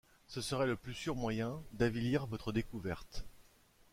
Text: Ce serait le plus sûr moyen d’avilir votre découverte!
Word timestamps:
Ce 0.27 0.41
serait 0.41 0.65
le 0.65 0.75
plus 0.77 0.95
sûr 0.95 1.15
moyen 1.15 1.61
d’avilir 1.73 2.25
votre 2.25 2.51
découverte! 2.51 3.23